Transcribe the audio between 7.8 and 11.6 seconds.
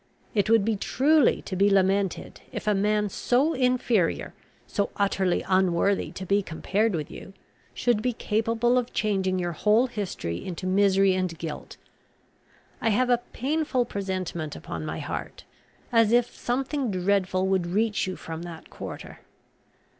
be capable of changing your whole history into misery and